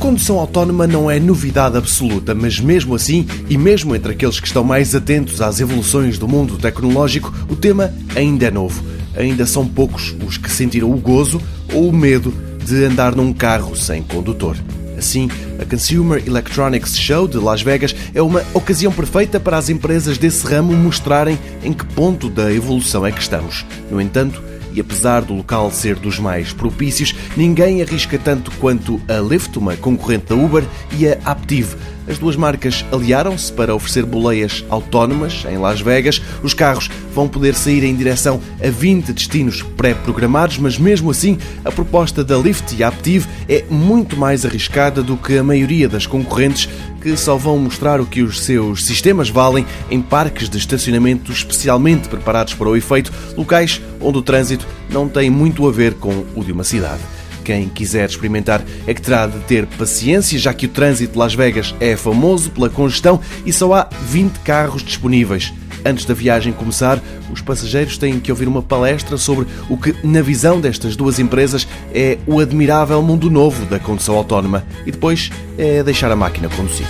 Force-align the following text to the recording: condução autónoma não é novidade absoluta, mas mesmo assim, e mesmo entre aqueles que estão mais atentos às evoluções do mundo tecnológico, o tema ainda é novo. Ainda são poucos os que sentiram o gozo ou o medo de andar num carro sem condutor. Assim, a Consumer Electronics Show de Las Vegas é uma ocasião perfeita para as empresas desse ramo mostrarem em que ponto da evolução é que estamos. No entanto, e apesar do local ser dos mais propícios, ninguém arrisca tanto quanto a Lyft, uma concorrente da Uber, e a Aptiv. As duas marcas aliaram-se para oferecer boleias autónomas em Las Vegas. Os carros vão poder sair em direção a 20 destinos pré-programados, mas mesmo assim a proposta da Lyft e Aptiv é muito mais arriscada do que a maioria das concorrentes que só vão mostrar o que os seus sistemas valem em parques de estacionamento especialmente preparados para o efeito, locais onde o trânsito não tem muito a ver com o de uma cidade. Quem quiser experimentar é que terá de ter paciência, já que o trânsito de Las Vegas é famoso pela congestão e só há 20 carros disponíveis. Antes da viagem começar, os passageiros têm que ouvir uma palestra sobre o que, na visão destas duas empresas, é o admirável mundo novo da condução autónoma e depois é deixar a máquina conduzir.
condução 0.00 0.38
autónoma 0.38 0.86
não 0.86 1.10
é 1.10 1.20
novidade 1.20 1.76
absoluta, 1.76 2.34
mas 2.34 2.58
mesmo 2.58 2.94
assim, 2.94 3.26
e 3.50 3.58
mesmo 3.58 3.94
entre 3.94 4.12
aqueles 4.12 4.40
que 4.40 4.46
estão 4.46 4.64
mais 4.64 4.94
atentos 4.94 5.42
às 5.42 5.60
evoluções 5.60 6.16
do 6.16 6.26
mundo 6.26 6.56
tecnológico, 6.56 7.30
o 7.50 7.54
tema 7.54 7.92
ainda 8.16 8.46
é 8.46 8.50
novo. 8.50 8.82
Ainda 9.14 9.44
são 9.44 9.66
poucos 9.68 10.16
os 10.26 10.38
que 10.38 10.50
sentiram 10.50 10.90
o 10.90 10.96
gozo 10.96 11.38
ou 11.74 11.90
o 11.90 11.92
medo 11.92 12.32
de 12.64 12.82
andar 12.82 13.14
num 13.14 13.30
carro 13.30 13.76
sem 13.76 14.02
condutor. 14.02 14.56
Assim, 14.96 15.28
a 15.58 15.66
Consumer 15.66 16.22
Electronics 16.26 16.98
Show 16.98 17.28
de 17.28 17.36
Las 17.36 17.60
Vegas 17.60 17.94
é 18.14 18.22
uma 18.22 18.42
ocasião 18.54 18.92
perfeita 18.92 19.38
para 19.38 19.58
as 19.58 19.68
empresas 19.68 20.16
desse 20.16 20.46
ramo 20.46 20.72
mostrarem 20.72 21.38
em 21.62 21.74
que 21.74 21.84
ponto 21.84 22.30
da 22.30 22.50
evolução 22.50 23.04
é 23.04 23.12
que 23.12 23.20
estamos. 23.20 23.66
No 23.90 24.00
entanto, 24.00 24.42
e 24.72 24.80
apesar 24.80 25.22
do 25.22 25.34
local 25.34 25.70
ser 25.70 25.96
dos 25.96 26.18
mais 26.18 26.52
propícios, 26.52 27.14
ninguém 27.36 27.82
arrisca 27.82 28.18
tanto 28.18 28.50
quanto 28.52 29.00
a 29.08 29.20
Lyft, 29.20 29.58
uma 29.58 29.76
concorrente 29.76 30.26
da 30.26 30.34
Uber, 30.34 30.64
e 30.98 31.08
a 31.08 31.18
Aptiv. 31.24 31.74
As 32.10 32.18
duas 32.18 32.34
marcas 32.34 32.84
aliaram-se 32.90 33.52
para 33.52 33.72
oferecer 33.72 34.04
boleias 34.04 34.64
autónomas 34.68 35.44
em 35.48 35.56
Las 35.56 35.80
Vegas. 35.80 36.20
Os 36.42 36.52
carros 36.52 36.90
vão 37.14 37.28
poder 37.28 37.54
sair 37.54 37.84
em 37.84 37.94
direção 37.94 38.40
a 38.60 38.68
20 38.68 39.12
destinos 39.12 39.62
pré-programados, 39.62 40.58
mas 40.58 40.76
mesmo 40.76 41.12
assim 41.12 41.38
a 41.64 41.70
proposta 41.70 42.24
da 42.24 42.36
Lyft 42.36 42.74
e 42.74 42.82
Aptiv 42.82 43.26
é 43.48 43.62
muito 43.70 44.16
mais 44.16 44.44
arriscada 44.44 45.04
do 45.04 45.16
que 45.16 45.38
a 45.38 45.44
maioria 45.44 45.88
das 45.88 46.04
concorrentes 46.04 46.68
que 47.00 47.16
só 47.16 47.36
vão 47.36 47.56
mostrar 47.58 48.00
o 48.00 48.06
que 48.06 48.22
os 48.22 48.40
seus 48.40 48.84
sistemas 48.84 49.30
valem 49.30 49.64
em 49.88 50.02
parques 50.02 50.48
de 50.48 50.58
estacionamento 50.58 51.30
especialmente 51.30 52.08
preparados 52.08 52.54
para 52.54 52.68
o 52.68 52.76
efeito, 52.76 53.12
locais 53.36 53.80
onde 54.00 54.18
o 54.18 54.22
trânsito 54.22 54.66
não 54.90 55.08
tem 55.08 55.30
muito 55.30 55.66
a 55.68 55.70
ver 55.70 55.94
com 55.94 56.24
o 56.34 56.44
de 56.44 56.50
uma 56.50 56.64
cidade. 56.64 57.19
Quem 57.44 57.68
quiser 57.68 58.08
experimentar 58.08 58.62
é 58.86 58.94
que 58.94 59.02
terá 59.02 59.26
de 59.26 59.38
ter 59.40 59.66
paciência, 59.66 60.38
já 60.38 60.52
que 60.52 60.66
o 60.66 60.68
trânsito 60.68 61.14
de 61.14 61.18
Las 61.18 61.34
Vegas 61.34 61.74
é 61.80 61.96
famoso 61.96 62.50
pela 62.50 62.68
congestão 62.68 63.20
e 63.44 63.52
só 63.52 63.72
há 63.74 63.88
20 64.08 64.38
carros 64.40 64.82
disponíveis. 64.82 65.52
Antes 65.84 66.04
da 66.04 66.12
viagem 66.12 66.52
começar, 66.52 67.00
os 67.32 67.40
passageiros 67.40 67.96
têm 67.96 68.20
que 68.20 68.30
ouvir 68.30 68.46
uma 68.46 68.62
palestra 68.62 69.16
sobre 69.16 69.46
o 69.68 69.76
que, 69.76 69.94
na 70.04 70.20
visão 70.20 70.60
destas 70.60 70.94
duas 70.94 71.18
empresas, 71.18 71.66
é 71.94 72.18
o 72.26 72.38
admirável 72.38 73.02
mundo 73.02 73.30
novo 73.30 73.64
da 73.66 73.78
condução 73.78 74.16
autónoma 74.16 74.64
e 74.84 74.90
depois 74.90 75.30
é 75.56 75.82
deixar 75.82 76.10
a 76.12 76.16
máquina 76.16 76.48
conduzir. 76.48 76.86